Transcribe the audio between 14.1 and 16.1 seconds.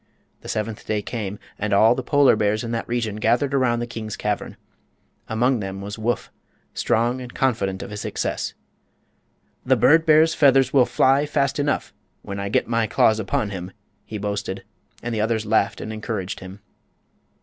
boasted; and the others laughed and